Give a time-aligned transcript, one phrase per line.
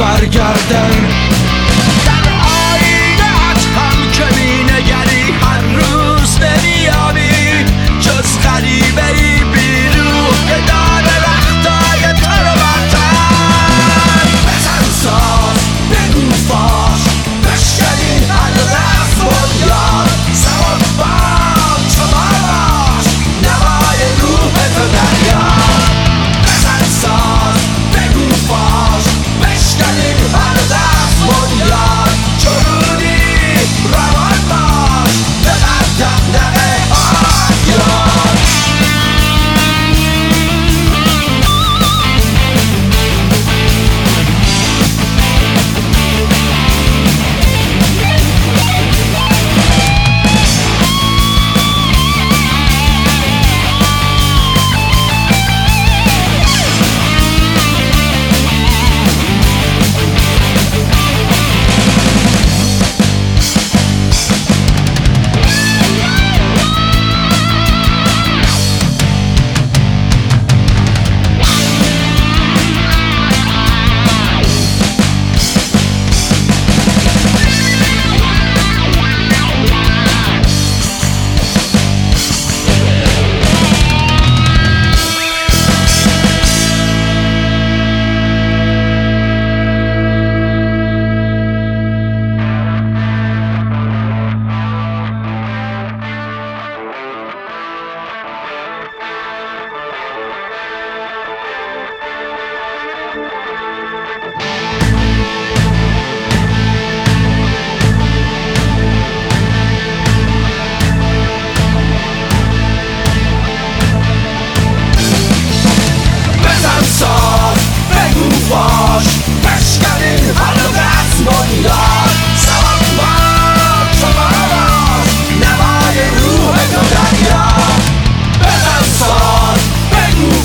[0.00, 1.39] Fark ettim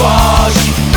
[0.00, 0.89] twarz